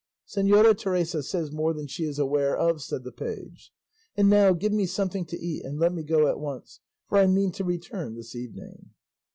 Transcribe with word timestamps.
"Señora 0.27 0.75
Teresa 0.75 1.21
says 1.21 1.51
more 1.51 1.75
than 1.75 1.85
she 1.85 2.05
is 2.05 2.17
aware 2.17 2.57
of," 2.57 2.81
said 2.81 3.03
the 3.03 3.11
page; 3.11 3.71
"and 4.17 4.31
now 4.31 4.51
give 4.51 4.71
me 4.73 4.87
something 4.87 5.25
to 5.25 5.37
eat 5.39 5.63
and 5.63 5.77
let 5.77 5.93
me 5.93 6.01
go 6.01 6.27
at 6.27 6.39
once, 6.39 6.79
for 7.07 7.19
I 7.19 7.27
mean 7.27 7.51
to 7.51 7.63
return 7.63 8.15
this 8.15 8.35
evening." 8.35 8.89